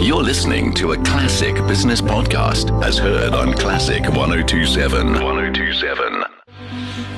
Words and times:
You're 0.00 0.22
listening 0.22 0.72
to 0.76 0.92
a 0.92 0.96
classic 1.04 1.54
business 1.66 2.00
podcast 2.00 2.82
as 2.82 2.96
heard 2.96 3.34
on 3.34 3.52
Classic 3.52 4.02
1027. 4.02 5.12
1027. 5.12 6.24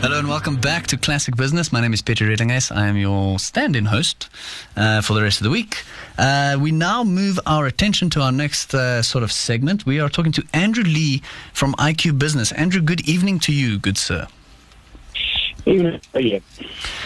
Hello 0.01 0.19
and 0.19 0.27
welcome 0.27 0.57
back 0.57 0.89
to 0.89 0.97
Classic 0.97 1.37
Business. 1.37 1.71
My 1.71 1.81
name 1.81 1.93
is 1.95 2.03
Peter 2.03 2.25
Redinges. 2.25 2.75
I 2.75 2.89
am 2.89 2.97
your 2.97 3.39
stand-in 3.39 3.85
host 3.85 4.29
uh, 4.77 5.01
for 5.01 5.15
the 5.15 5.23
rest 5.23 5.39
of 5.41 5.45
the 5.45 5.51
week. 5.51 5.85
Uh, 6.19 6.59
we 6.61 6.73
now 6.73 7.05
move 7.05 7.39
our 7.47 7.67
attention 7.67 8.11
to 8.11 8.21
our 8.21 8.33
next 8.33 8.75
uh, 8.75 9.01
sort 9.01 9.23
of 9.23 9.31
segment. 9.31 9.87
We 9.87 10.01
are 10.01 10.09
talking 10.09 10.33
to 10.33 10.45
Andrew 10.53 10.83
Lee 10.83 11.23
from 11.53 11.75
IQ 11.75 12.19
Business. 12.19 12.51
Andrew, 12.51 12.83
good 12.83 13.09
evening 13.09 13.39
to 13.41 13.53
you, 13.53 13.79
good 13.79 13.97
sir. 13.97 14.27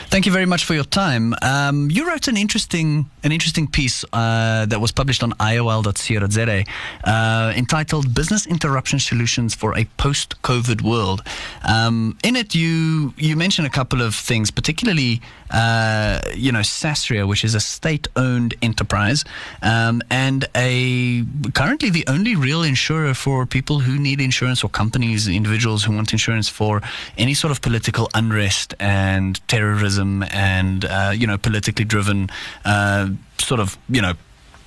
Thank 0.08 0.24
you 0.26 0.32
very 0.32 0.46
much 0.46 0.64
for 0.64 0.74
your 0.74 0.84
time. 0.84 1.34
Um, 1.42 1.90
you 1.90 2.08
wrote 2.08 2.28
an 2.28 2.36
interesting 2.36 3.10
an 3.22 3.32
interesting 3.32 3.66
piece 3.66 4.04
uh, 4.12 4.66
that 4.66 4.80
was 4.80 4.92
published 4.92 5.22
on 5.22 5.32
iol.co.za 5.40 6.64
uh, 7.04 7.52
entitled 7.56 8.14
"Business 8.14 8.46
Interruption 8.46 8.98
Solutions 8.98 9.54
for 9.54 9.76
a 9.76 9.84
Post-COVID 9.96 10.82
World." 10.82 11.22
Um, 11.68 12.16
in 12.22 12.36
it, 12.36 12.54
you 12.54 13.12
you 13.16 13.36
mention 13.36 13.64
a 13.64 13.70
couple 13.70 14.00
of 14.00 14.14
things, 14.14 14.50
particularly 14.50 15.20
uh, 15.50 16.20
you 16.34 16.52
know 16.52 16.60
Sasria, 16.60 17.26
which 17.26 17.44
is 17.44 17.54
a 17.54 17.60
state-owned 17.60 18.54
enterprise 18.62 19.24
um, 19.62 20.02
and 20.10 20.46
a 20.54 21.24
currently 21.54 21.90
the 21.90 22.04
only 22.06 22.36
real 22.36 22.62
insurer 22.62 23.14
for 23.14 23.46
people 23.46 23.80
who 23.80 23.98
need 23.98 24.20
insurance 24.20 24.64
or 24.64 24.68
companies, 24.68 25.28
individuals 25.28 25.84
who 25.84 25.94
want 25.94 26.12
insurance 26.12 26.48
for 26.48 26.82
any 27.16 27.34
sort 27.34 27.50
of 27.50 27.60
political 27.60 28.08
unrest 28.14 28.74
and 28.80 29.46
terrorism 29.48 30.22
and 30.24 30.84
uh, 30.84 31.12
you 31.14 31.26
know 31.26 31.38
politically 31.38 31.84
driven 31.84 32.28
uh, 32.64 33.08
sort 33.38 33.60
of 33.60 33.78
you 33.88 34.02
know 34.02 34.14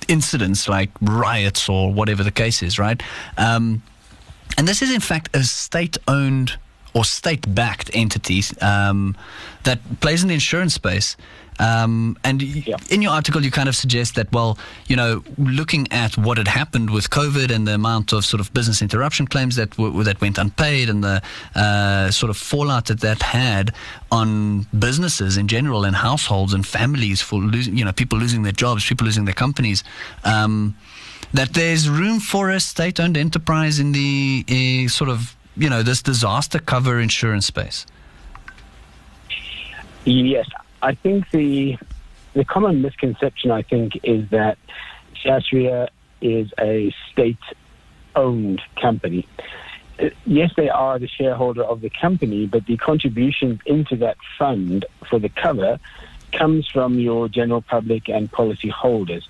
incidents 0.08 0.68
like 0.68 0.90
riots 1.00 1.68
or 1.68 1.92
whatever 1.92 2.24
the 2.24 2.32
case 2.32 2.62
is, 2.62 2.78
right? 2.78 3.00
Um, 3.36 3.82
and 4.58 4.66
this 4.66 4.82
is 4.82 4.92
in 4.92 5.00
fact 5.00 5.34
a 5.34 5.44
state-owned 5.44 6.58
or 6.94 7.04
state-backed 7.04 7.90
entities 7.94 8.52
um, 8.62 9.16
that 9.64 9.78
plays 10.00 10.22
in 10.22 10.28
the 10.28 10.34
insurance 10.34 10.74
space. 10.74 11.16
Um, 11.60 12.16
and 12.24 12.40
Yeah. 12.40 12.76
in 12.88 13.02
your 13.02 13.12
article, 13.12 13.44
you 13.44 13.50
kind 13.50 13.68
of 13.68 13.76
suggest 13.76 14.14
that, 14.14 14.32
well, 14.32 14.56
you 14.88 14.96
know, 14.96 15.22
looking 15.36 15.86
at 15.92 16.16
what 16.16 16.38
had 16.38 16.48
happened 16.48 16.88
with 16.88 17.10
COVID 17.10 17.50
and 17.50 17.68
the 17.68 17.74
amount 17.74 18.12
of 18.14 18.24
sort 18.24 18.40
of 18.40 18.50
business 18.54 18.80
interruption 18.80 19.26
claims 19.26 19.56
that 19.56 19.70
w- 19.76 20.02
that 20.04 20.20
went 20.22 20.38
unpaid 20.38 20.88
and 20.88 21.04
the 21.04 21.20
uh, 21.54 22.10
sort 22.10 22.30
of 22.30 22.38
fallout 22.38 22.86
that 22.86 23.00
that 23.00 23.22
had 23.22 23.74
on 24.10 24.66
businesses 24.78 25.36
in 25.36 25.48
general 25.48 25.84
and 25.84 25.96
households 25.96 26.54
and 26.54 26.66
families 26.66 27.20
for 27.20 27.38
losing, 27.38 27.76
you 27.76 27.84
know, 27.84 27.92
people 27.92 28.18
losing 28.18 28.42
their 28.42 28.56
jobs, 28.56 28.86
people 28.86 29.04
losing 29.04 29.26
their 29.26 29.34
companies. 29.34 29.84
Um, 30.24 30.74
that 31.34 31.52
there's 31.52 31.88
room 31.90 32.20
for 32.20 32.48
a 32.50 32.58
state-owned 32.58 33.16
enterprise 33.16 33.78
in 33.78 33.92
the 33.92 34.44
uh, 34.48 34.88
sort 34.88 35.10
of 35.10 35.36
you 35.60 35.68
know 35.68 35.82
this 35.82 36.02
disaster 36.02 36.58
cover 36.58 36.98
insurance 36.98 37.46
space. 37.46 37.86
Yes, 40.04 40.48
I 40.80 40.94
think 40.94 41.30
the 41.30 41.76
the 42.32 42.44
common 42.44 42.80
misconception 42.80 43.50
I 43.50 43.62
think 43.62 44.00
is 44.02 44.28
that 44.30 44.56
Sasria 45.22 45.88
is 46.22 46.50
a 46.58 46.94
state-owned 47.12 48.62
company. 48.80 49.26
Yes, 50.24 50.52
they 50.56 50.70
are 50.70 50.98
the 50.98 51.08
shareholder 51.08 51.62
of 51.62 51.82
the 51.82 51.90
company, 51.90 52.46
but 52.46 52.64
the 52.64 52.78
contributions 52.78 53.60
into 53.66 53.96
that 53.96 54.16
fund 54.38 54.86
for 55.08 55.18
the 55.18 55.28
cover 55.28 55.78
comes 56.32 56.68
from 56.68 56.98
your 56.98 57.28
general 57.28 57.60
public 57.60 58.08
and 58.08 58.30
policy 58.30 58.68
holders. 58.68 59.28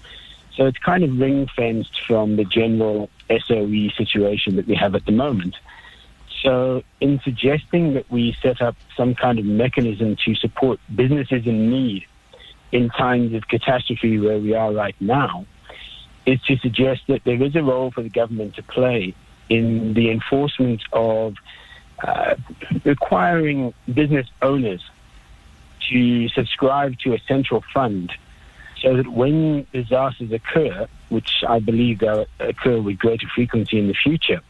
So 0.54 0.66
it's 0.66 0.78
kind 0.78 1.02
of 1.02 1.18
ring 1.18 1.48
fenced 1.56 2.00
from 2.06 2.36
the 2.36 2.44
general 2.44 3.08
SOE 3.30 3.88
situation 3.96 4.56
that 4.56 4.66
we 4.66 4.74
have 4.76 4.94
at 4.94 5.06
the 5.06 5.12
moment. 5.12 5.56
So, 6.42 6.82
in 7.00 7.20
suggesting 7.22 7.94
that 7.94 8.10
we 8.10 8.36
set 8.42 8.62
up 8.62 8.76
some 8.96 9.14
kind 9.14 9.38
of 9.38 9.44
mechanism 9.44 10.16
to 10.24 10.34
support 10.34 10.80
businesses 10.94 11.46
in 11.46 11.70
need 11.70 12.06
in 12.72 12.88
times 12.88 13.34
of 13.34 13.46
catastrophe 13.48 14.18
where 14.18 14.38
we 14.38 14.54
are 14.54 14.72
right 14.72 14.94
now, 15.00 15.44
is 16.24 16.40
to 16.42 16.56
suggest 16.58 17.02
that 17.08 17.24
there 17.24 17.42
is 17.42 17.56
a 17.56 17.62
role 17.62 17.90
for 17.90 18.02
the 18.02 18.08
government 18.08 18.54
to 18.54 18.62
play 18.62 19.14
in 19.48 19.94
the 19.94 20.10
enforcement 20.10 20.80
of 20.92 21.34
uh, 22.02 22.36
requiring 22.84 23.74
business 23.92 24.26
owners 24.40 24.82
to 25.90 26.28
subscribe 26.30 26.98
to 26.98 27.14
a 27.14 27.18
central 27.26 27.62
fund 27.74 28.12
so 28.80 28.96
that 28.96 29.08
when 29.08 29.66
disasters 29.72 30.32
occur, 30.32 30.86
which 31.10 31.44
I 31.46 31.58
believe 31.58 31.98
they'll 31.98 32.26
occur 32.38 32.80
with 32.80 32.98
greater 32.98 33.26
frequency 33.34 33.78
in 33.78 33.88
the 33.88 33.94
future, 33.94 34.40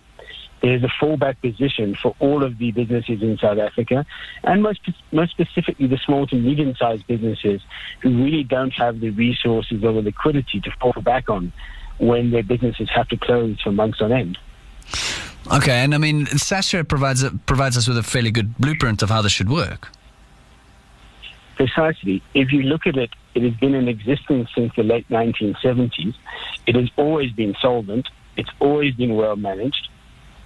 there's 0.60 0.82
a 0.82 0.91
fallback 1.00 1.41
position 1.41 1.94
for 1.94 2.15
all 2.19 2.43
of 2.43 2.59
the 2.59 2.71
businesses 2.72 3.22
in 3.22 3.38
South 3.38 3.59
Africa, 3.59 4.04
and 4.44 4.62
most 4.62 4.81
most 5.12 5.31
specifically 5.31 5.87
the 5.87 5.98
small 5.98 6.26
to 6.26 6.37
medium-sized 6.37 7.06
businesses 7.06 7.60
who 8.03 8.22
really 8.22 8.44
don't 8.44 8.72
have 8.72 9.00
the 9.00 9.10
resources 9.10 9.82
or 9.82 9.93
the 9.93 10.03
liquidity 10.03 10.60
to 10.60 10.70
fall 10.81 10.94
back 11.03 11.28
on 11.28 11.53
when 11.99 12.31
their 12.31 12.43
businesses 12.43 12.88
have 12.91 13.09
to 13.09 13.16
close 13.16 13.60
for 13.60 13.72
months 13.72 14.00
on 14.00 14.12
end. 14.12 14.38
Okay, 15.53 15.78
and 15.82 15.94
I 15.94 15.99
mean 15.99 16.26
Sasria 16.26 16.87
provides 16.87 17.25
provides 17.47 17.76
us 17.76 17.88
with 17.88 17.99
a 17.99 18.03
fairly 18.03 18.31
good 18.31 18.56
blueprint 18.59 19.03
of 19.03 19.10
how 19.10 19.22
this 19.22 19.32
should 19.32 19.50
work. 19.50 19.88
Precisely. 21.56 22.22
If 22.32 22.53
you 22.53 22.62
look 22.62 22.87
at 22.87 22.97
it, 22.97 23.10
it 23.34 23.43
has 23.43 23.53
been 23.54 23.75
in 23.75 23.87
existence 23.87 24.49
since 24.54 24.72
the 24.76 24.82
late 24.82 25.06
1970s. 25.10 26.15
It 26.66 26.75
has 26.75 26.88
always 26.97 27.32
been 27.32 27.54
solvent. 27.60 28.09
It's 28.37 28.49
always 28.60 28.94
been 28.94 29.15
well 29.15 29.37
managed. 29.37 29.90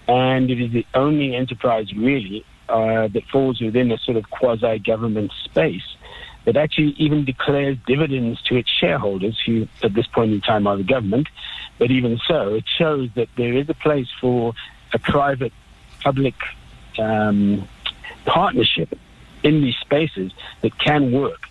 And 0.06 0.50
it 0.50 0.60
is 0.60 0.72
the 0.72 0.86
only 0.94 1.34
enterprise, 1.34 1.92
really, 1.94 2.44
uh, 2.68 3.08
that 3.08 3.24
falls 3.32 3.60
within 3.60 3.90
a 3.92 3.98
sort 3.98 4.16
of 4.16 4.28
quasi 4.30 4.78
government 4.78 5.32
space 5.44 5.96
that 6.44 6.56
actually 6.56 6.94
even 6.98 7.24
declares 7.24 7.78
dividends 7.86 8.40
to 8.42 8.56
its 8.56 8.70
shareholders, 8.70 9.40
who 9.46 9.66
at 9.82 9.94
this 9.94 10.06
point 10.06 10.32
in 10.32 10.40
time 10.40 10.66
are 10.66 10.76
the 10.76 10.82
government. 10.82 11.28
But 11.78 11.90
even 11.90 12.20
so, 12.28 12.54
it 12.54 12.64
shows 12.68 13.08
that 13.14 13.28
there 13.36 13.54
is 13.54 13.68
a 13.68 13.74
place 13.74 14.08
for 14.20 14.52
a 14.92 14.98
private 14.98 15.52
public 16.02 16.34
um, 16.98 17.66
partnership 18.26 18.98
in 19.42 19.62
these 19.62 19.76
spaces 19.76 20.32
that 20.60 20.78
can 20.78 21.12
work. 21.12 21.48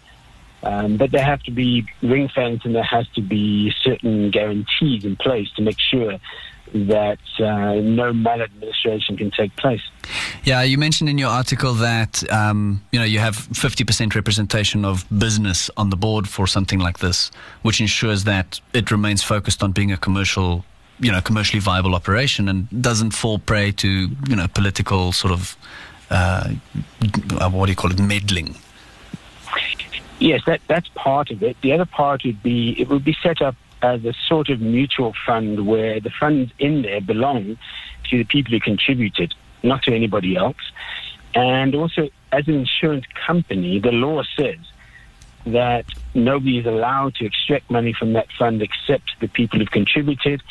Um, 0.62 0.96
but 0.96 1.12
there 1.12 1.24
have 1.24 1.44
to 1.44 1.52
be 1.52 1.85
ring 2.02 2.30
fence 2.30 2.62
and 2.64 2.74
there 2.74 2.84
has 2.84 3.08
to 3.16 3.22
be 3.22 3.74
certain 3.84 4.31
guarantees 4.31 5.03
in 5.03 5.18
place 5.18 5.52
to 5.58 5.62
make 5.62 5.80
sure 5.80 6.20
that 6.73 7.19
uh, 7.39 7.75
no 7.75 8.11
maladministration 8.11 9.17
can 9.17 9.31
take 9.31 9.56
place. 9.56 9.81
Yeah, 10.44 10.63
you 10.63 10.78
mentioned 10.78 11.09
in 11.09 11.17
your 11.17 11.29
article 11.29 11.73
that 11.75 12.29
um, 12.31 12.84
you 12.91 13.00
know 13.00 13.06
you 13.06 13.19
have 13.19 13.35
50% 13.35 14.16
representation 14.16 14.84
of 14.84 15.06
business 15.17 15.69
on 15.78 15.89
the 15.89 15.95
board 15.95 16.28
for 16.28 16.47
something 16.47 16.79
like 16.79 17.00
this, 17.00 17.31
which 17.61 17.79
ensures 17.79 18.23
that 18.25 18.59
it 18.73 18.91
remains 18.91 19.23
focused 19.23 19.63
on 19.63 19.72
being 19.72 19.91
a 19.91 19.97
commercial, 19.97 20.66
you 21.00 21.11
know, 21.11 21.22
commercially 21.22 21.59
viable 21.59 21.95
operation 21.95 22.50
and 22.50 22.67
doesn't 22.81 23.11
fall 23.11 23.40
prey 23.40 23.72
to 23.72 24.09
you 24.28 24.35
know 24.35 24.47
political 24.47 25.11
sort 25.11 25.34
of 25.34 25.55
uh, 26.09 26.50
what 27.50 27.67
do 27.67 27.72
you 27.72 27.75
call 27.75 27.91
it, 27.91 28.00
meddling. 28.00 28.55
Yes, 30.19 30.41
that, 30.45 30.61
that's 30.67 30.88
part 30.90 31.31
of 31.31 31.44
it. 31.44 31.57
The 31.61 31.73
other 31.73 31.85
part 31.85 32.23
would 32.23 32.41
be 32.41 32.79
it 32.79 32.88
would 32.90 33.03
be 33.03 33.16
set 33.22 33.41
up 33.41 33.55
as 33.84 34.04
a 34.06 34.14
sort 34.28 34.50
of 34.50 34.62
mutual 34.62 35.14
fund 35.26 35.68
where 35.68 36.00
the 36.00 36.10
funds 36.10 36.52
in 36.58 36.82
there 36.82 37.02
belong 37.02 37.58
to 38.10 38.18
the 38.18 38.24
people 38.24 38.52
who 38.52 38.60
contributed, 38.60 39.36
not 39.62 39.84
to 39.84 39.94
anybody 39.94 40.36
else. 40.38 40.72
And 41.36 41.76
also, 41.76 42.10
as 42.32 42.48
an 42.48 42.56
insurance 42.56 43.06
company, 43.28 43.80
the 43.80 43.92
law 43.92 44.24
says 44.38 44.60
that 45.46 45.86
nobody 46.14 46.60
is 46.60 46.66
allowed 46.66 47.16
to 47.16 47.26
extract 47.26 47.70
money 47.70 47.92
from 47.92 48.14
that 48.14 48.28
fund 48.40 48.62
except 48.62 49.20
the 49.20 49.28
people 49.28 49.60
who've 49.60 49.70
contributed. 49.72 50.42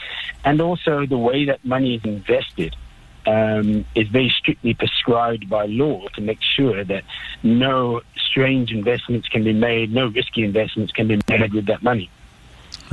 And 0.45 0.61
also, 0.61 1.07
the 1.07 1.17
way 1.17 1.47
that 1.47 1.65
money 1.65 1.95
is 1.95 2.05
invested 2.05 2.77
um, 3.27 3.87
is 3.95 4.09
very 4.09 4.35
strictly 4.37 4.75
prescribed 4.75 5.49
by 5.49 5.67
law 5.67 6.09
to 6.17 6.21
make 6.21 6.43
sure 6.43 6.85
that 6.85 7.05
no 7.43 8.03
strange 8.17 8.73
investments 8.73 9.29
can 9.29 9.43
be 9.45 9.55
made, 9.55 9.91
no 9.91 10.09
risky 10.09 10.45
investments 10.45 10.93
can 10.93 11.09
be 11.09 11.19
made 11.29 11.55
with 11.55 11.67
that 11.67 11.83
money. 11.83 12.11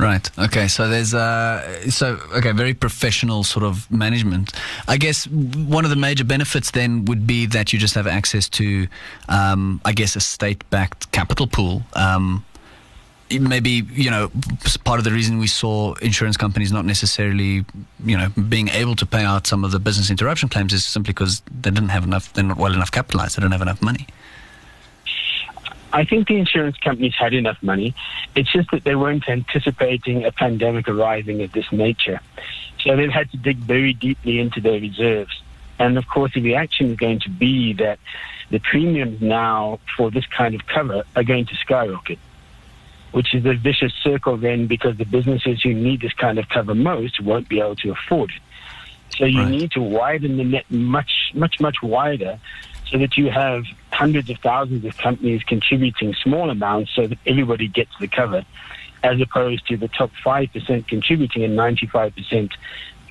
Right. 0.00 0.30
Okay. 0.38 0.66
So 0.68 0.88
there's 0.88 1.14
uh, 1.14 1.90
so 1.90 2.18
okay, 2.34 2.52
very 2.52 2.74
professional 2.74 3.44
sort 3.44 3.64
of 3.64 3.90
management. 3.90 4.52
I 4.88 4.96
guess 4.96 5.26
one 5.26 5.84
of 5.84 5.90
the 5.90 5.96
major 5.96 6.24
benefits 6.24 6.70
then 6.70 7.04
would 7.04 7.26
be 7.26 7.46
that 7.46 7.72
you 7.72 7.78
just 7.78 7.94
have 7.94 8.06
access 8.06 8.48
to, 8.50 8.88
um, 9.28 9.80
I 9.84 9.92
guess, 9.92 10.16
a 10.16 10.20
state-backed 10.20 11.12
capital 11.12 11.46
pool. 11.46 11.82
Um, 11.94 12.44
maybe 13.38 13.86
you 13.92 14.10
know 14.10 14.30
part 14.84 14.98
of 14.98 15.04
the 15.04 15.12
reason 15.12 15.38
we 15.38 15.46
saw 15.46 15.94
insurance 16.02 16.36
companies 16.36 16.72
not 16.72 16.84
necessarily 16.84 17.64
you 18.04 18.16
know 18.18 18.28
being 18.48 18.68
able 18.70 18.96
to 18.96 19.06
pay 19.06 19.22
out 19.22 19.46
some 19.46 19.64
of 19.64 19.70
the 19.70 19.78
business 19.78 20.10
interruption 20.10 20.48
claims 20.48 20.72
is 20.72 20.84
simply 20.84 21.12
because 21.12 21.40
they 21.60 21.70
didn't 21.70 21.90
have 21.90 22.02
enough 22.02 22.32
they're 22.32 22.42
not 22.42 22.56
well 22.56 22.74
enough 22.74 22.90
capitalized 22.90 23.36
they 23.36 23.40
don't 23.40 23.52
have 23.52 23.62
enough 23.62 23.80
money 23.80 24.06
I 25.92 26.04
think 26.04 26.28
the 26.28 26.36
insurance 26.36 26.76
companies 26.78 27.14
had 27.18 27.34
enough 27.34 27.58
money. 27.62 27.94
It's 28.34 28.52
just 28.52 28.70
that 28.70 28.84
they 28.84 28.94
weren't 28.94 29.28
anticipating 29.28 30.24
a 30.24 30.32
pandemic 30.32 30.88
arriving 30.88 31.42
of 31.42 31.52
this 31.52 31.70
nature. 31.72 32.20
So 32.80 32.96
they've 32.96 33.10
had 33.10 33.30
to 33.32 33.36
dig 33.36 33.58
very 33.58 33.92
deeply 33.92 34.38
into 34.38 34.60
their 34.60 34.80
reserves. 34.80 35.42
And 35.78 35.98
of 35.98 36.06
course, 36.08 36.32
the 36.34 36.42
reaction 36.42 36.90
is 36.90 36.96
going 36.96 37.20
to 37.20 37.30
be 37.30 37.72
that 37.74 37.98
the 38.50 38.60
premiums 38.60 39.20
now 39.20 39.80
for 39.96 40.10
this 40.10 40.26
kind 40.26 40.54
of 40.54 40.66
cover 40.66 41.04
are 41.16 41.24
going 41.24 41.46
to 41.46 41.54
skyrocket, 41.56 42.18
which 43.12 43.34
is 43.34 43.44
a 43.46 43.54
vicious 43.54 43.92
circle 44.02 44.36
then 44.36 44.66
because 44.66 44.96
the 44.96 45.04
businesses 45.04 45.62
who 45.62 45.74
need 45.74 46.02
this 46.02 46.12
kind 46.12 46.38
of 46.38 46.48
cover 46.48 46.74
most 46.74 47.20
won't 47.20 47.48
be 47.48 47.60
able 47.60 47.76
to 47.76 47.90
afford 47.92 48.30
it. 48.30 48.42
So 49.16 49.24
you 49.24 49.40
Right. 49.40 49.50
need 49.50 49.70
to 49.72 49.80
widen 49.80 50.36
the 50.36 50.44
net 50.44 50.70
much, 50.70 51.10
much, 51.34 51.56
much 51.60 51.76
wider 51.82 52.38
so 52.90 52.98
that 52.98 53.16
you 53.16 53.30
have 53.30 53.64
hundreds 53.92 54.30
of 54.30 54.38
thousands 54.38 54.84
of 54.84 54.96
companies 54.98 55.42
contributing 55.44 56.14
small 56.14 56.50
amounts 56.50 56.94
so 56.94 57.06
that 57.06 57.18
everybody 57.26 57.68
gets 57.68 57.90
the 58.00 58.08
cover, 58.08 58.44
as 59.02 59.20
opposed 59.20 59.66
to 59.68 59.76
the 59.76 59.88
top 59.88 60.10
5% 60.24 60.88
contributing 60.88 61.44
and 61.44 61.56
95% 61.56 62.50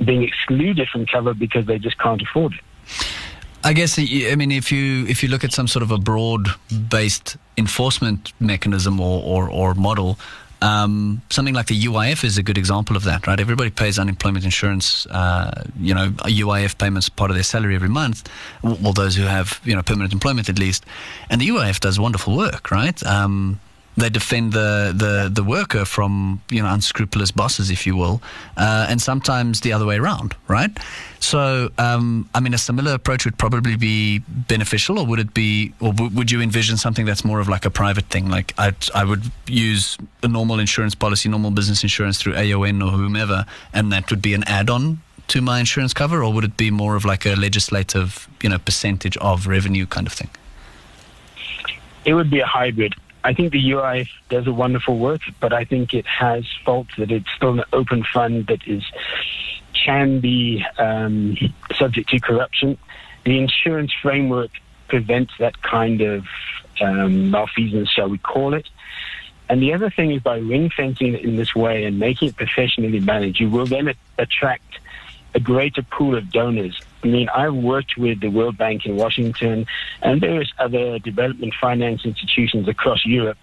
being 0.04 0.24
excluded 0.24 0.88
from 0.90 1.06
cover 1.06 1.34
because 1.34 1.66
they 1.66 1.80
just 1.80 1.98
can't 1.98 2.22
afford 2.22 2.54
it. 2.54 2.60
I 3.62 3.74
guess 3.74 4.00
uh, 4.00 4.04
I 4.32 4.36
mean 4.36 4.52
if 4.52 4.72
you 4.72 5.06
if 5.08 5.22
you 5.22 5.28
look 5.28 5.44
at 5.44 5.52
some 5.52 5.68
sort 5.68 5.84
of 5.84 5.92
a 5.92 5.98
broad-based 5.98 7.36
enforcement 7.58 8.32
mechanism 8.40 9.02
or 9.02 9.22
or, 9.22 9.50
or 9.50 9.74
model, 9.74 10.18
um, 10.62 11.22
something 11.30 11.54
like 11.54 11.68
the 11.68 11.82
UIF 11.82 12.24
is 12.24 12.38
a 12.38 12.44
good 12.44 12.58
example 12.58 12.98
of 12.98 13.04
that, 13.06 13.28
right? 13.28 13.40
Everybody 13.40 13.70
pays 13.70 13.98
unemployment 13.98 14.44
insurance, 14.44 15.06
uh, 15.08 15.64
you 15.80 15.94
know, 15.94 16.10
UIF 16.10 16.78
payments 16.78 17.08
part 17.10 17.32
of 17.32 17.36
their 17.36 17.44
salary 17.44 17.76
every 17.76 17.90
month, 17.90 18.30
or 18.64 18.94
those 18.94 19.16
who 19.16 19.24
have 19.24 19.62
you 19.64 19.76
know 19.76 19.82
permanent 19.82 20.14
employment 20.14 20.50
at 20.50 20.60
least, 20.60 20.86
and 21.30 21.40
the 21.40 21.48
UIF 21.50 21.80
does 21.80 22.00
wonderful 22.00 22.36
work, 22.36 22.72
right? 22.72 23.02
Um, 23.06 23.60
they 24.00 24.10
defend 24.10 24.54
the, 24.54 24.94
the, 24.96 25.30
the 25.32 25.44
worker 25.44 25.86
from 25.86 26.42
you 26.50 26.62
know 26.62 26.70
unscrupulous 26.74 27.32
bosses, 27.32 27.70
if 27.70 27.86
you 27.86 27.96
will, 27.96 28.22
uh, 28.58 28.88
and 28.90 29.02
sometimes 29.02 29.62
the 29.62 29.74
other 29.74 29.86
way 29.86 29.98
around, 29.98 30.36
right? 30.48 30.72
So, 31.20 31.70
um, 31.78 32.30
I 32.34 32.40
mean, 32.40 32.54
a 32.54 32.58
similar 32.58 32.94
approach 32.94 33.26
would 33.26 33.38
probably 33.38 33.76
be 33.76 34.20
beneficial, 34.28 35.00
or 35.00 35.06
would 35.06 35.20
it 35.20 35.34
be, 35.34 35.74
or 35.80 35.92
w- 35.94 36.16
would 36.16 36.32
you 36.32 36.42
envision 36.42 36.78
something 36.78 37.06
that's 37.06 37.26
more 37.26 37.40
of 37.40 37.50
like 37.50 37.66
a 37.66 37.70
private 37.70 38.06
thing? 38.06 38.30
Like 38.30 38.54
I 38.58 38.74
I 38.96 39.04
would 39.04 39.32
use 39.48 39.98
a 40.24 40.28
normal 40.28 40.60
insurance 40.60 40.96
policy, 40.96 41.30
normal 41.30 41.52
business 41.52 41.84
insurance 41.84 42.22
through 42.22 42.36
AON 42.36 42.82
or 42.82 42.92
whomever, 42.92 43.46
and 43.74 43.92
that 43.92 44.10
would 44.10 44.22
be 44.22 44.34
an 44.34 44.44
add-on 44.46 45.02
to 45.30 45.42
my 45.42 45.60
insurance 45.60 45.94
cover, 45.94 46.24
or 46.24 46.34
would 46.34 46.44
it 46.44 46.58
be 46.58 46.72
more 46.72 46.96
of 46.96 47.06
like 47.06 47.26
a 47.26 47.36
legislative, 47.36 48.28
you 48.42 48.50
know, 48.50 48.58
percentage 48.58 49.16
of 49.18 49.48
revenue 49.48 49.86
kind 49.86 50.08
of 50.08 50.14
thing? 50.14 50.30
It 52.06 52.14
would 52.14 52.32
be 52.32 52.40
a 52.40 52.46
hybrid. 52.46 52.96
I 53.24 53.34
think 53.34 53.52
the 53.52 53.72
UIF 53.72 54.08
does 54.30 54.48
a 54.48 54.54
wonderful 54.54 54.98
work, 54.98 55.22
but 55.40 55.52
I 55.52 55.66
think 55.66 55.94
it 55.94 56.06
has 56.08 56.46
faults 56.64 56.92
that 56.98 57.12
it's 57.12 57.30
still 57.36 57.54
an 57.54 57.64
open 57.74 58.04
fund 58.14 58.48
that 58.48 58.66
is 58.68 58.84
can 59.74 60.20
be 60.20 60.66
um, 60.78 61.38
subject 61.76 62.10
to 62.10 62.20
corruption. 62.20 62.78
The 63.26 63.38
insurance 63.38 63.94
framework 64.02 64.52
prevents 64.88 65.34
that 65.40 65.62
kind 65.62 66.02
of 66.02 66.26
um, 66.82 67.32
malfeasance, 67.32 67.90
shall 67.90 68.10
we 68.10 68.18
call 68.18 68.54
it. 68.54 68.68
And 69.50 69.62
the 69.62 69.74
other 69.74 69.90
thing 69.90 70.12
is 70.12 70.22
by 70.22 70.38
ring 70.38 70.70
fencing 70.70 71.16
it 71.16 71.24
in 71.24 71.36
this 71.36 71.56
way 71.56 71.86
and 71.86 71.98
making 72.00 72.30
it 72.30 72.36
professionally 72.36 73.00
managed, 73.00 73.40
you 73.40 73.50
will 73.50 73.66
then 73.66 73.94
attract 74.18 74.80
a 75.34 75.40
greater 75.40 75.82
pool 75.82 76.16
of 76.16 76.32
donors. 76.32 76.80
I 77.04 77.08
mean, 77.08 77.30
I've 77.30 77.54
worked 77.54 77.98
with 77.98 78.20
the 78.20 78.30
World 78.30 78.58
Bank 78.58 78.86
in 78.86 78.98
Washington 78.98 79.66
and 80.02 80.20
various 80.20 80.52
other 80.60 81.00
development 81.00 81.54
finance 81.60 82.02
institutions 82.04 82.68
across 82.68 83.06
Europe. 83.06 83.38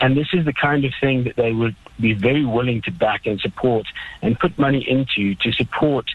And 0.00 0.16
this 0.16 0.28
is 0.32 0.44
the 0.44 0.52
kind 0.52 0.84
of 0.84 0.92
thing 1.00 1.24
that 1.24 1.36
they 1.36 1.52
would 1.52 1.76
be 2.00 2.12
very 2.12 2.44
willing 2.44 2.82
to 2.82 2.90
back 2.90 3.26
and 3.26 3.40
support 3.40 3.86
and 4.22 4.38
put 4.38 4.58
money 4.58 4.88
into 4.88 5.34
to 5.36 5.52
support 5.52 6.06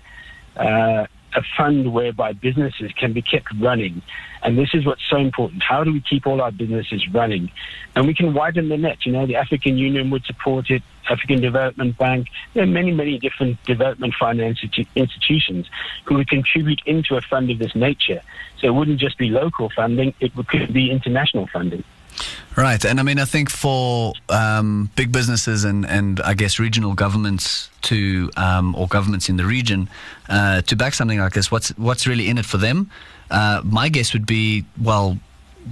uh, 0.55 1.05
a 1.35 1.41
fund 1.57 1.93
whereby 1.93 2.33
businesses 2.33 2.91
can 2.93 3.13
be 3.13 3.21
kept 3.21 3.47
running. 3.59 4.01
And 4.41 4.57
this 4.57 4.69
is 4.73 4.85
what's 4.85 5.01
so 5.09 5.17
important. 5.17 5.61
How 5.63 5.83
do 5.83 5.91
we 5.91 6.01
keep 6.01 6.25
all 6.25 6.41
our 6.41 6.51
businesses 6.51 7.05
running? 7.13 7.51
And 7.95 8.07
we 8.07 8.13
can 8.13 8.33
widen 8.33 8.69
the 8.69 8.77
net. 8.77 9.05
You 9.05 9.11
know, 9.11 9.25
the 9.25 9.35
African 9.35 9.77
Union 9.77 10.09
would 10.11 10.23
support 10.25 10.69
it, 10.69 10.81
African 11.09 11.41
Development 11.41 11.97
Bank. 11.97 12.27
There 12.53 12.63
are 12.63 12.67
many, 12.67 12.91
many 12.91 13.19
different 13.19 13.61
development 13.63 14.13
finance 14.19 14.59
institutions 14.95 15.67
who 16.05 16.15
would 16.15 16.29
contribute 16.29 16.81
into 16.85 17.15
a 17.15 17.21
fund 17.21 17.49
of 17.49 17.59
this 17.59 17.75
nature. 17.75 18.21
So 18.59 18.67
it 18.67 18.73
wouldn't 18.73 18.99
just 18.99 19.17
be 19.17 19.29
local 19.29 19.69
funding, 19.75 20.13
it 20.19 20.31
could 20.47 20.73
be 20.73 20.89
international 20.91 21.47
funding. 21.47 21.83
Right, 22.55 22.83
and 22.83 22.99
I 22.99 23.03
mean, 23.03 23.19
I 23.19 23.25
think 23.25 23.49
for 23.49 24.13
um, 24.27 24.89
big 24.95 25.11
businesses 25.11 25.63
and, 25.63 25.85
and 25.85 26.19
I 26.21 26.33
guess 26.33 26.59
regional 26.59 26.93
governments 26.93 27.69
to 27.83 28.29
um, 28.35 28.75
or 28.75 28.87
governments 28.87 29.29
in 29.29 29.37
the 29.37 29.45
region 29.45 29.89
uh, 30.27 30.61
to 30.63 30.75
back 30.75 30.93
something 30.93 31.19
like 31.19 31.33
this, 31.33 31.49
what's 31.51 31.69
what's 31.77 32.05
really 32.05 32.27
in 32.27 32.37
it 32.37 32.45
for 32.45 32.57
them? 32.57 32.89
Uh, 33.31 33.61
my 33.63 33.87
guess 33.87 34.11
would 34.13 34.25
be, 34.25 34.65
well, 34.81 35.17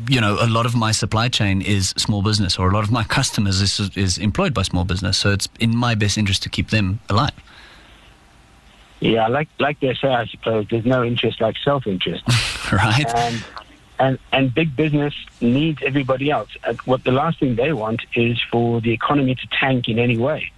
you 0.07 0.21
know, 0.21 0.37
a 0.39 0.47
lot 0.47 0.65
of 0.65 0.75
my 0.75 0.91
supply 0.91 1.27
chain 1.27 1.61
is 1.61 1.89
small 1.97 2.21
business, 2.21 2.57
or 2.57 2.69
a 2.69 2.73
lot 2.73 2.83
of 2.83 2.91
my 2.91 3.03
customers 3.17 3.61
is 3.61 3.97
is 3.97 4.17
employed 4.17 4.53
by 4.53 4.61
small 4.61 4.85
business, 4.85 5.17
so 5.17 5.31
it's 5.31 5.49
in 5.59 5.75
my 5.75 5.95
best 5.95 6.17
interest 6.17 6.43
to 6.43 6.49
keep 6.49 6.69
them 6.69 6.99
alive. 7.09 7.33
Yeah, 8.99 9.27
like 9.27 9.49
like 9.59 9.79
they 9.79 9.93
say, 9.95 10.07
I 10.07 10.25
suppose 10.25 10.67
there's 10.69 10.85
no 10.85 11.03
interest 11.03 11.41
like 11.41 11.55
self-interest. 11.63 12.23
Right? 12.69 13.07
and 13.15 13.45
and 13.99 14.19
and 14.31 14.53
big 14.53 14.75
business 14.75 15.13
needs 15.41 15.81
everybody 15.83 16.29
else. 16.29 16.49
And 16.63 16.79
what 16.81 17.03
the 17.03 17.11
last 17.11 17.39
thing 17.39 17.55
they 17.55 17.73
want 17.73 18.01
is 18.15 18.39
for 18.51 18.81
the 18.81 18.91
economy 18.91 19.35
to 19.35 19.47
tank 19.59 19.87
in 19.87 19.99
any 19.99 20.17
way. 20.17 20.51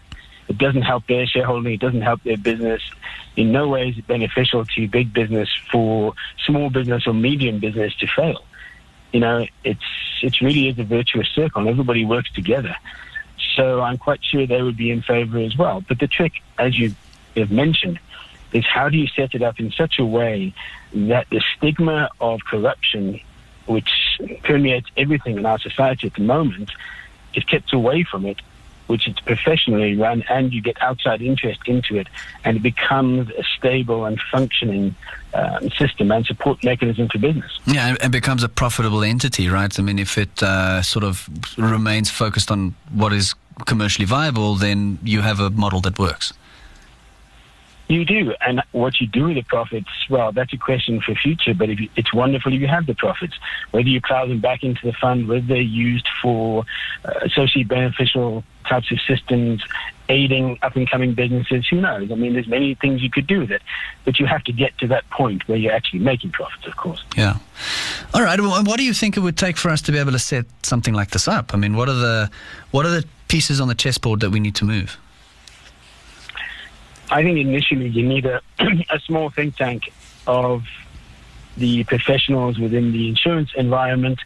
It 0.48 0.58
doesn't 0.58 0.82
help 0.82 1.06
their 1.08 1.28
shareholding. 1.28 1.74
It 1.74 1.80
doesn't 1.80 2.02
help 2.02 2.24
their 2.24 2.38
business. 2.38 2.82
In 3.36 3.52
no 3.52 3.68
way 3.68 3.90
is 3.90 3.98
it 3.98 4.08
beneficial 4.08 4.66
to 4.66 4.88
big 4.88 5.14
business 5.14 5.50
for 5.72 6.14
small 6.46 6.70
business 6.70 7.06
or 7.06 7.14
medium 7.14 7.60
business 7.60 7.96
to 7.98 8.08
fail. 8.08 8.44
You 9.14 9.20
know, 9.20 9.46
it's 9.64 9.80
it 10.22 10.42
really 10.42 10.68
is 10.68 10.80
a 10.80 10.84
virtuous 10.84 11.28
circle. 11.30 11.62
and 11.62 11.70
Everybody 11.70 12.04
works 12.04 12.32
together. 12.34 12.76
So 13.56 13.82
I'm 13.82 13.98
quite 13.98 14.24
sure 14.24 14.46
they 14.46 14.62
would 14.62 14.78
be 14.78 14.92
in 14.92 15.02
favour 15.02 15.40
as 15.40 15.56
well. 15.58 15.84
But 15.88 16.00
the 16.00 16.08
trick, 16.08 16.34
as 16.58 16.78
you 16.78 16.96
have 17.36 17.52
mentioned, 17.52 18.00
is 18.54 18.66
how 18.66 18.90
do 18.90 18.98
you 18.98 19.08
set 19.08 19.36
it 19.36 19.42
up 19.42 19.60
in 19.60 19.72
such 19.72 20.00
a 20.00 20.06
way 20.06 20.54
that 20.94 21.28
the 21.30 21.42
stigma 21.56 22.10
of 22.20 22.40
corruption, 22.46 23.20
which 23.70 23.92
permeates 24.44 24.90
everything 24.98 25.38
in 25.38 25.46
our 25.46 25.60
society 25.60 26.08
at 26.08 26.16
the 26.16 26.24
moment, 26.24 26.72
is 27.36 27.44
kept 27.44 27.72
away 27.72 28.04
from 28.04 28.26
it, 28.26 28.42
which 28.88 29.08
is 29.08 29.14
professionally 29.20 29.96
run, 29.96 30.24
and 30.28 30.52
you 30.52 30.62
get 30.62 30.82
outside 30.82 31.22
interest 31.22 31.60
into 31.68 31.96
it, 31.96 32.08
and 32.44 32.58
it 32.58 32.64
becomes 32.64 33.30
a 33.30 33.44
stable 33.56 34.06
and 34.06 34.20
functioning 34.32 34.96
um, 35.36 35.70
system 35.70 36.12
and 36.12 36.26
support 36.26 36.64
mechanism 36.64 37.08
for 37.08 37.20
business. 37.20 37.52
Yeah, 37.68 37.96
it 38.02 38.12
becomes 38.12 38.42
a 38.42 38.50
profitable 38.50 39.04
entity, 39.04 39.48
right? 39.48 39.78
I 39.78 39.84
mean, 39.84 40.00
if 40.00 40.18
it 40.18 40.42
uh, 40.42 40.82
sort 40.82 41.06
of 41.06 41.30
remains 41.56 42.10
focused 42.10 42.50
on 42.50 42.74
what 42.92 43.14
is 43.14 43.36
commercially 43.68 44.06
viable, 44.06 44.56
then 44.56 44.98
you 45.04 45.22
have 45.22 45.40
a 45.40 45.52
model 45.52 45.80
that 45.82 46.00
works. 46.00 46.34
You 47.90 48.06
do, 48.06 48.36
and 48.40 48.62
what 48.72 49.02
you 49.02 49.08
do 49.08 49.26
with 49.26 49.36
the 49.36 49.42
profits, 49.42 49.90
well, 50.12 50.32
that's 50.32 50.54
a 50.54 50.58
question 50.58 51.02
for 51.02 51.16
future. 51.16 51.56
But 51.56 51.70
you, 51.70 51.90
it's 51.96 52.14
wonderful 52.14 52.54
you 52.54 52.68
have 52.68 52.86
the 52.86 52.94
profits, 52.94 53.34
whether 53.72 53.88
you 53.88 54.00
plow 54.00 54.28
them 54.28 54.40
back 54.40 54.64
into 54.64 54.86
the 54.86 54.94
fund, 54.94 55.28
whether 55.28 55.42
they're 55.42 55.58
used 55.62 56.08
for 56.22 56.66
uh, 57.04 57.28
socially 57.30 57.64
beneficial 57.64 58.44
types 58.68 58.92
of 58.92 59.00
systems, 59.02 59.64
aiding 60.08 60.60
up 60.62 60.76
and 60.76 60.90
coming 60.90 61.16
businesses. 61.16 61.68
Who 61.70 61.82
knows? 61.82 62.12
I 62.12 62.16
mean, 62.16 62.34
there's 62.34 62.48
many 62.48 62.76
things 62.76 63.02
you 63.02 63.10
could 63.10 63.26
do 63.26 63.40
with 63.40 63.50
it, 63.50 63.64
but 64.06 64.20
you 64.20 64.28
have 64.28 64.44
to 64.44 64.54
get 64.54 64.78
to 64.78 64.88
that 64.88 65.10
point 65.10 65.48
where 65.48 65.58
you're 65.58 65.74
actually 65.74 66.00
making 66.00 66.30
profits, 66.30 66.68
of 66.68 66.78
course. 66.78 67.04
Yeah. 67.18 67.38
All 68.14 68.22
right. 68.22 68.40
Well, 68.40 68.64
what 68.66 68.78
do 68.78 68.84
you 68.84 68.94
think 68.94 69.18
it 69.18 69.22
would 69.22 69.38
take 69.38 69.58
for 69.58 69.70
us 69.70 69.82
to 69.84 69.92
be 69.92 69.98
able 69.98 70.12
to 70.12 70.20
set 70.20 70.46
something 70.62 70.94
like 70.94 71.10
this 71.10 71.28
up? 71.28 71.56
I 71.56 71.58
mean, 71.58 71.76
what 71.76 71.90
are 71.90 71.96
the 71.96 72.30
what 72.70 72.86
are 72.86 72.92
the 72.92 73.06
pieces 73.28 73.60
on 73.60 73.68
the 73.68 73.76
chessboard 73.76 74.20
that 74.20 74.30
we 74.30 74.40
need 74.40 74.56
to 74.56 74.66
move? 74.66 74.98
I 77.10 77.24
think 77.24 77.40
initially 77.40 77.88
you 77.88 78.08
need 78.08 78.26
a, 78.26 78.42
a 78.60 79.00
small 79.06 79.32
think 79.32 79.56
tank 79.56 79.92
of 80.28 80.64
the 81.58 81.84
professionals 81.86 82.60
within 82.60 82.92
the 82.92 83.10
insurance 83.10 83.50
environment, 83.58 84.20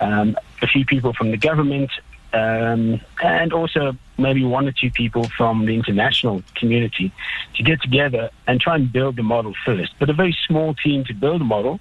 um, 0.00 0.36
a 0.60 0.66
few 0.66 0.84
people 0.84 1.12
from 1.12 1.30
the 1.30 1.36
government, 1.36 1.90
um, 2.32 3.00
and 3.22 3.52
also 3.52 3.96
maybe 4.18 4.44
one 4.44 4.66
or 4.66 4.72
two 4.72 4.90
people 4.90 5.30
from 5.36 5.64
the 5.64 5.74
international 5.74 6.42
community 6.56 7.12
to 7.54 7.62
get 7.62 7.80
together 7.80 8.30
and 8.46 8.60
try 8.60 8.74
and 8.74 8.92
build 8.92 9.16
the 9.16 9.22
model 9.22 9.54
first. 9.64 9.92
But 9.98 10.10
a 10.10 10.12
very 10.12 10.36
small 10.46 10.74
team 10.74 11.04
to 11.04 11.14
build 11.14 11.40
a 11.40 11.44
model, 11.44 11.80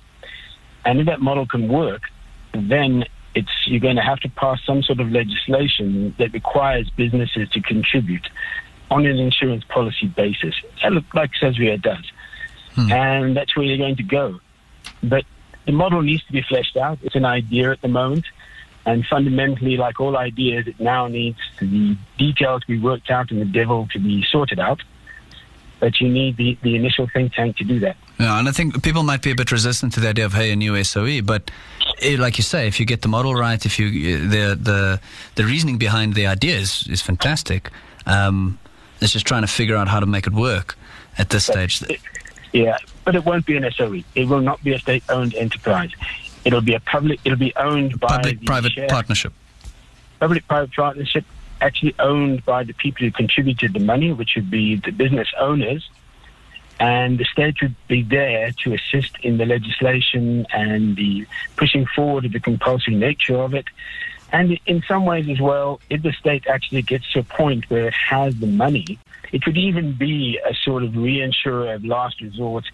and 0.86 1.00
if 1.00 1.08
that 1.08 1.20
model 1.20 1.48
can 1.48 1.68
work, 1.68 2.04
then 2.54 3.06
it's 3.36 3.52
you're 3.66 3.80
going 3.80 3.98
to 3.98 4.02
have 4.02 4.20
to 4.22 4.30
pass 4.30 4.60
some 4.66 4.82
sort 4.84 5.00
of 5.00 5.12
legislation 5.12 6.16
that 6.18 6.32
requires 6.34 6.90
businesses 6.92 7.50
to 7.50 7.62
contribute 7.62 8.28
on 8.90 9.06
an 9.06 9.18
insurance 9.18 9.64
policy 9.66 10.08
basis, 10.08 10.56
like 11.14 11.32
Sasria 11.42 11.82
does. 11.82 12.12
Hmm. 12.74 12.92
And 12.92 13.38
that's 13.38 13.56
where 13.56 13.66
you're 13.66 13.78
going 13.78 13.98
to 13.98 14.04
go. 14.04 14.40
But 15.04 15.26
the 15.66 15.72
model 15.72 16.02
needs 16.02 16.24
to 16.26 16.32
be 16.32 16.42
fleshed 16.42 16.78
out. 16.78 17.00
It's 17.04 17.16
an 17.16 17.26
idea 17.26 17.72
at 17.72 17.82
the 17.82 17.88
moment. 17.88 18.26
And 18.86 19.06
fundamentally, 19.06 19.76
like 19.76 20.00
all 20.00 20.16
ideas, 20.16 20.66
it 20.68 20.80
now 20.80 21.08
needs 21.08 21.40
the 21.60 21.98
details 22.18 22.62
to 22.62 22.68
be 22.68 22.80
worked 22.80 23.12
out 23.12 23.32
and 23.32 23.42
the 23.42 23.46
devil 23.46 23.88
to 23.92 24.00
be 24.00 24.24
sorted 24.32 24.60
out. 24.60 24.82
But 25.80 26.00
you 26.00 26.08
need 26.08 26.38
the, 26.38 26.58
the 26.62 26.76
initial 26.76 27.08
think 27.14 27.34
tank 27.34 27.58
to 27.58 27.66
do 27.66 27.80
that. 27.82 27.98
Yeah, 28.18 28.40
and 28.40 28.48
I 28.48 28.52
think 28.52 28.82
people 28.82 29.04
might 29.04 29.22
be 29.22 29.32
a 29.32 29.36
bit 29.36 29.52
resistant 29.52 29.94
to 29.94 30.00
the 30.00 30.10
idea 30.10 30.26
of 30.26 30.34
hey, 30.34 30.52
a 30.52 30.56
new 30.56 30.82
SOE, 30.84 31.22
but 31.22 31.52
it, 32.02 32.18
like 32.18 32.38
you 32.38 32.44
say, 32.44 32.68
if 32.68 32.80
you 32.80 32.86
get 32.86 33.02
the 33.02 33.08
model 33.08 33.36
right, 33.36 33.64
if 33.64 33.78
you 33.78 34.18
the 34.28 34.56
the 34.56 35.02
the 35.36 35.44
reasoning 35.44 35.78
behind 35.78 36.16
the 36.16 36.26
idea 36.26 36.56
is, 36.56 36.88
is 36.88 37.02
fantastic. 37.02 37.70
Um, 38.06 38.58
it's 39.02 39.14
just 39.14 39.26
trying 39.26 39.42
to 39.42 39.48
figure 39.48 39.76
out 39.76 39.88
how 39.88 40.00
to 40.00 40.06
make 40.06 40.28
it 40.28 40.34
work 40.34 40.78
at 41.18 41.30
this 41.30 41.46
stage. 41.46 41.84
Yeah, 42.54 42.78
but 43.04 43.16
it 43.16 43.26
won't 43.26 43.46
be 43.46 43.58
an 43.58 43.70
SOE. 43.72 44.04
It 44.16 44.28
will 44.28 44.42
not 44.42 44.64
be 44.64 44.74
a 44.74 44.80
state-owned 44.80 45.36
enterprise. 45.36 45.92
It'll 46.46 46.62
be 46.62 46.76
a 46.76 46.80
public. 46.80 47.20
It'll 47.26 47.38
be 47.38 47.56
owned 47.56 48.00
by 48.00 48.08
public-private 48.08 48.88
partnership. 48.88 49.34
Public-private 50.20 50.72
partnership, 50.74 51.26
actually 51.62 51.96
owned 52.00 52.46
by 52.46 52.64
the 52.64 52.74
people 52.74 53.06
who 53.06 53.12
contributed 53.12 53.74
the 53.74 53.80
money, 53.80 54.14
which 54.14 54.36
would 54.36 54.50
be 54.50 54.76
the 54.76 54.92
business 54.92 55.28
owners, 55.40 55.90
and 56.80 57.18
the 57.18 57.26
state 57.26 57.62
would 57.62 57.76
be 57.88 58.04
there 58.04 58.52
to 58.64 58.74
assist 58.74 59.18
in 59.24 59.38
the 59.38 59.46
legislation 59.46 60.46
and 60.54 60.96
the 60.96 61.28
pushing 61.56 61.86
forward 61.86 62.26
of 62.26 62.32
the 62.32 62.40
compulsory 62.40 62.96
nature 62.96 63.36
of 63.36 63.54
it. 63.54 63.66
And 64.32 64.60
in 64.66 64.84
some 64.88 65.06
ways 65.06 65.30
as 65.30 65.40
well, 65.40 65.80
if 65.90 66.02
the 66.04 66.12
state 66.12 66.48
actually 66.48 66.82
gets 66.82 67.12
to 67.14 67.20
a 67.20 67.24
point 67.24 67.70
where 67.70 67.88
it 67.88 67.94
has 67.94 68.36
the 68.38 68.48
money, 68.48 69.00
it 69.32 69.42
could 69.42 69.58
even 69.58 69.94
be 69.94 70.40
a 70.46 70.54
sort 70.54 70.84
of 70.84 70.92
reinsurer 70.92 71.74
of 71.76 71.86
last 71.86 72.22
resort. 72.22 72.66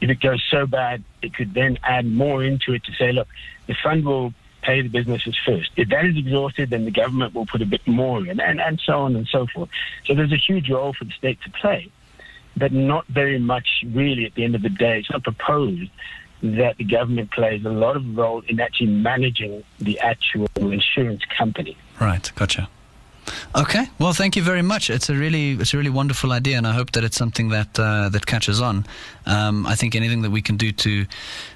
If 0.00 0.10
it 0.10 0.20
goes 0.20 0.44
so 0.50 0.66
bad, 0.66 1.02
it 1.22 1.34
could 1.34 1.54
then 1.54 1.78
add 1.82 2.06
more 2.06 2.42
into 2.42 2.72
it 2.72 2.84
to 2.84 2.92
say, 2.92 3.12
look, 3.12 3.28
the 3.66 3.74
fund 3.82 4.04
will 4.04 4.32
pay 4.62 4.82
the 4.82 4.88
businesses 4.88 5.36
first. 5.46 5.70
If 5.76 5.88
that 5.90 6.04
is 6.04 6.16
exhausted, 6.16 6.70
then 6.70 6.84
the 6.84 6.90
government 6.90 7.34
will 7.34 7.46
put 7.46 7.62
a 7.62 7.66
bit 7.66 7.86
more 7.86 8.26
in, 8.26 8.40
and, 8.40 8.60
and 8.60 8.80
so 8.84 9.00
on 9.00 9.14
and 9.16 9.26
so 9.28 9.46
forth. 9.46 9.70
So 10.04 10.14
there's 10.14 10.32
a 10.32 10.36
huge 10.36 10.68
role 10.68 10.92
for 10.92 11.04
the 11.04 11.12
state 11.12 11.40
to 11.42 11.50
play, 11.50 11.90
but 12.56 12.72
not 12.72 13.06
very 13.06 13.38
much 13.38 13.84
really 13.86 14.24
at 14.24 14.34
the 14.34 14.44
end 14.44 14.54
of 14.54 14.62
the 14.62 14.68
day. 14.68 14.98
It's 14.98 15.10
not 15.10 15.22
proposed 15.22 15.90
that 16.42 16.76
the 16.76 16.84
government 16.84 17.30
plays 17.30 17.64
a 17.64 17.70
lot 17.70 17.96
of 17.96 18.16
role 18.16 18.42
in 18.48 18.60
actually 18.60 18.86
managing 18.88 19.64
the 19.78 19.98
actual 20.00 20.48
insurance 20.56 21.22
company. 21.36 21.76
Right, 22.00 22.30
gotcha. 22.36 22.68
Okay, 23.54 23.86
well, 23.98 24.12
thank 24.12 24.36
you 24.36 24.42
very 24.42 24.62
much. 24.62 24.88
It's 24.88 25.08
a 25.10 25.14
really, 25.14 25.52
it's 25.52 25.74
a 25.74 25.76
really 25.76 25.90
wonderful 25.90 26.32
idea, 26.32 26.56
and 26.56 26.66
I 26.66 26.72
hope 26.72 26.92
that 26.92 27.04
it's 27.04 27.16
something 27.16 27.50
that 27.50 27.78
uh, 27.78 28.08
that 28.08 28.24
catches 28.26 28.60
on. 28.60 28.86
Um, 29.26 29.66
I 29.66 29.74
think 29.74 29.94
anything 29.94 30.22
that 30.22 30.30
we 30.30 30.40
can 30.40 30.56
do 30.56 30.72
to, 30.72 31.06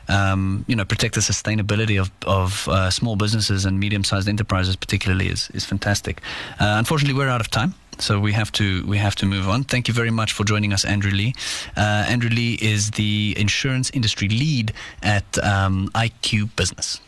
um, 0.08 0.64
you 0.68 0.76
know, 0.76 0.84
protect 0.84 1.14
the 1.14 1.20
sustainability 1.20 2.00
of 2.00 2.10
of 2.26 2.68
uh, 2.68 2.90
small 2.90 3.16
businesses 3.16 3.64
and 3.64 3.78
medium-sized 3.80 4.28
enterprises, 4.28 4.76
particularly, 4.76 5.28
is 5.28 5.50
is 5.54 5.64
fantastic. 5.64 6.20
Uh, 6.60 6.76
unfortunately, 6.78 7.18
we're 7.18 7.30
out 7.30 7.40
of 7.40 7.50
time. 7.50 7.74
So 8.02 8.18
we 8.18 8.32
have 8.32 8.50
to 8.52 8.84
we 8.84 8.98
have 8.98 9.14
to 9.16 9.26
move 9.26 9.48
on. 9.48 9.62
Thank 9.62 9.86
you 9.86 9.94
very 9.94 10.10
much 10.10 10.32
for 10.32 10.44
joining 10.44 10.72
us, 10.72 10.84
Andrew 10.84 11.12
Lee. 11.12 11.34
Uh, 11.76 12.04
Andrew 12.08 12.30
Lee 12.30 12.58
is 12.60 12.90
the 12.90 13.34
insurance 13.38 13.90
industry 13.90 14.28
lead 14.28 14.72
at 15.02 15.38
um, 15.38 15.88
IQ 15.94 16.54
Business. 16.56 17.00